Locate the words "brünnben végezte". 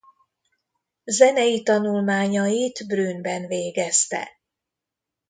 2.87-4.29